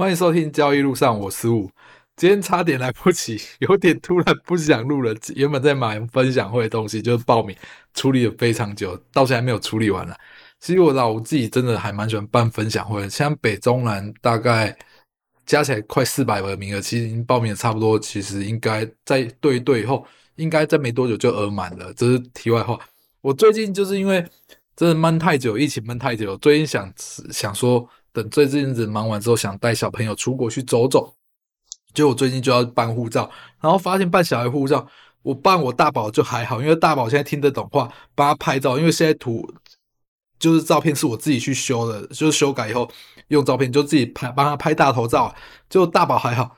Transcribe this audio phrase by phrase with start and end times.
[0.00, 1.70] 欢迎收听交易路上，我是五。
[2.16, 5.14] 今天差点来不及， 有点突然不想录了。
[5.34, 7.54] 原本在买分享会的东西，就是报名
[7.92, 10.16] 处理了非常久，到现在还没有处理完了。
[10.58, 14.74] 其实我老自己真的还蛮喜欢办分享会的，像北中南大概
[15.44, 17.98] 加起来快四百个名额，其实已经报名的差不多。
[17.98, 20.06] 其实应该在对一对以后，
[20.36, 21.92] 应该在没多久就额满了。
[21.92, 22.80] 这是题外话。
[23.20, 24.26] 我最近就是因为
[24.74, 27.86] 真的闷太久，疫情闷太久，最近想想说。
[28.12, 31.14] 等这阵子忙完之后，想带小朋友出国去走走，
[31.94, 34.86] 就我最近就要办护照，然后发现办小孩护照，
[35.22, 39.52] 我办我大宝就还好，因为大宝现在听得懂话，帮他拍照，因为现在图
[40.38, 42.90] 就是照片是我自己去修的，就是修改以后
[43.28, 45.34] 用照片就自己拍，帮他拍大头照，
[45.68, 46.56] 就大宝还好，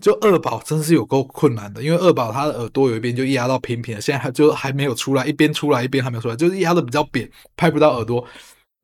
[0.00, 8.24] 就二宝真是有够困难的，因为二宝他的耳朵有一边就压到平平的，现在还就还没有出来，一边出来一边还没有出来，就是压的比较扁，拍不到耳朵。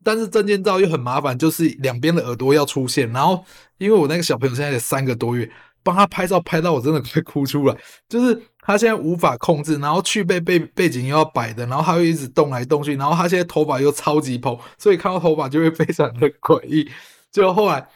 [0.04, 3.44] 但是证件照又很麻烦，就是两边的耳朵要出现，然后
[3.78, 5.50] 因为我那个小朋友现在也三个多月，
[5.82, 7.76] 帮他拍照拍到我真的快哭出来，
[8.08, 16.88] 就是他现在无法控制，然后去背背背景又要摆的，然后他又一直动来动去，然后他现在头发又超级蓬，所以看到头发就会非常的诡异。
[17.30, 17.86] 就后来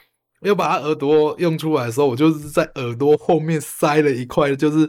[0.42, 4.88] 又把他耳朵用出来的时候，我就是在耳朵后面塞了一块，就是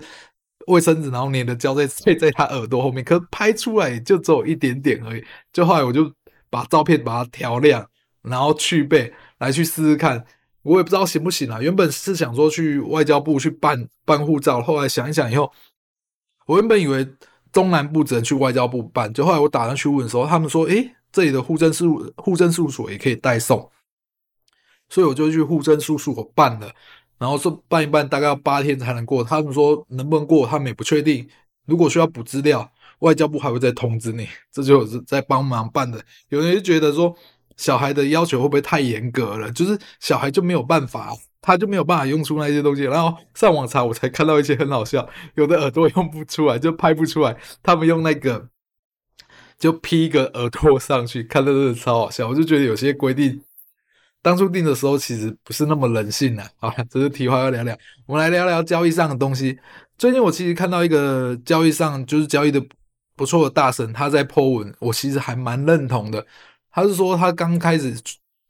[0.68, 5.23] 卫生纸，然后粘的胶在塞在他耳朵后面，可拍出来就只有一点点而已。
[5.52, 6.12] 就后来我就。
[6.50, 7.90] 把照片把它调亮，
[8.22, 10.26] 然后去背来去试试看，
[10.62, 11.62] 我也不知道行不行啊。
[11.62, 15.52] 原本是想说去外交部去办办护照，后来想一想以后，
[16.45, 17.08] 我原本以为
[17.52, 23.70] 中南部只能去外交部办，就后来我打算去问的时候，他们说：“诶，这里的户政事务户政事务所也可以代送。”
[24.89, 26.72] 所以我就去户政事务所办了，
[27.17, 29.23] 然后说办一办大概要八天才能过。
[29.23, 31.28] 他们说能不能过，他们也不确定。
[31.66, 32.72] 如果需要补资料。
[33.00, 36.02] 外交部还会再通知你，这就是在帮忙办的。
[36.30, 37.16] 有人就觉得说，
[37.56, 39.52] 小孩的要求会不会太严格了？
[39.52, 42.84] 就是小孩就没有办法，他就没有办法用出那些东西。
[42.84, 47.38] 然后上网查，我才看到一些很好笑，有的耳朵用不出来，就拍不出来。
[47.62, 48.48] 他们用那个
[49.60, 52.27] 就 P 一个耳朵上去，看到真的超好笑。
[52.27, 53.42] 我就觉得有些规定
[54.23, 56.43] 当初定的时候其实不是那么人性的。
[56.58, 57.77] 好了，这是题外要聊聊，
[58.08, 59.60] 我们来聊聊交易上的东西。
[59.98, 62.60] 最近我其实看到一个交易上就是交易的。
[63.17, 66.26] 不错的大神，他在 po 文，我其实还蛮认同的。
[66.72, 67.94] 他是说他刚开始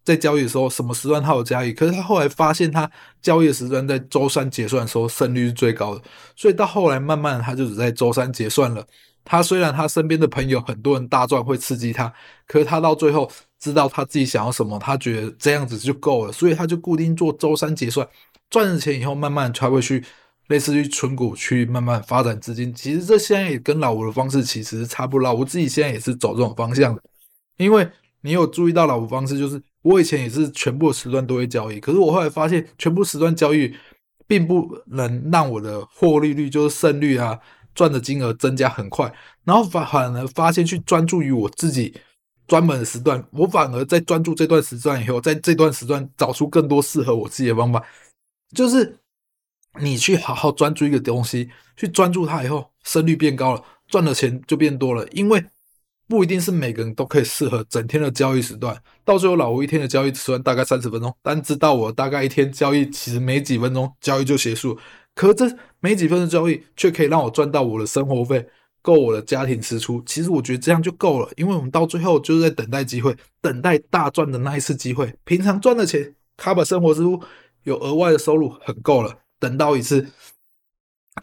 [0.04, 2.90] 在交易的时候，什么时段他有交易，可是他后来发现他
[3.22, 6.02] 交易的时段在周三结算的时候胜率是最高的，
[6.36, 8.86] 所以到后来慢慢他就只在周三结算了。
[9.24, 12.14] 他虽然他身边的朋友很多人大赚会刺激他，
[12.46, 18.08] 可是他到最后知道他自己想要什么，他觉得这样子就够了，所以他就固定做周三结算，
[18.50, 20.04] 赚了钱以后慢慢才会去。
[20.48, 25.34] 类似于存股去慢慢发展资金，其实这现在也跟老吴的方式其实差不多。
[25.34, 27.02] 我自己现在也是走这种方向的，
[27.58, 27.86] 因为
[28.22, 33.74] 你有注意到老吴方式，就是我以前也是全部时段都会交易，可是我后来发现全部时段交易
[34.26, 37.38] 并不能让我的获利率就是胜率啊
[37.76, 41.94] 赚的金额增加很快，然后反反而发现去专注于我自己
[42.48, 47.84] 专门的时段，我反而在专注这段时段以后，在这段时段找出更多适合我自己的方法，
[48.56, 48.98] 就是。
[49.80, 55.08] 你去好好专注一个东西，去专注它以后，胜率变高了，赚的钱就变多了。
[55.10, 55.44] 因为
[56.08, 58.82] 不一定是每个人都可以适合整天的交易时段。
[59.04, 64.78] 到最后，老吴一天的交易时段大概三十分钟，但知道我大概一天交易其实没几分钟交易就结束。
[65.14, 65.46] 可这
[65.80, 68.48] 没几分钟交易却可以让我赚到我的生活费，
[68.82, 70.02] 够我的家庭支出。
[70.06, 75.14] 其实我觉得这样就够了，因为我们到最后就是在等待机会，等待大赚的那一次机会。
[75.26, 77.20] 平常赚的钱卡把生活支出，
[77.64, 79.18] 有额外的收入，很够了。
[79.40, 80.08] 等到一次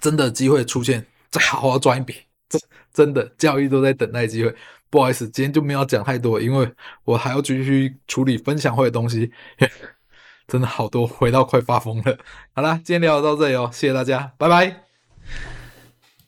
[0.00, 2.14] 真的机会出现，再好好赚一笔。
[2.48, 2.58] 这
[2.92, 4.54] 真的教育都在等待机会。
[4.90, 6.72] 不好意思，今天就没有讲太多，因为
[7.04, 9.32] 我还要继续处理分享会的东西，
[10.46, 12.18] 真的好多，回到快发疯了。
[12.54, 15.53] 好啦，今天聊到这里哦，谢谢大家，拜拜。